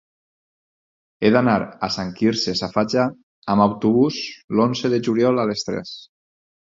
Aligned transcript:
He 1.27 1.31
d'anar 1.35 1.57
a 1.65 1.89
Sant 1.97 2.09
Quirze 2.21 2.55
Safaja 2.61 3.05
amb 3.55 3.67
autobús 3.67 4.19
l'onze 4.59 4.93
de 4.95 5.01
juliol 5.09 5.43
a 5.45 5.47
les 5.53 5.67
tres. 5.69 5.93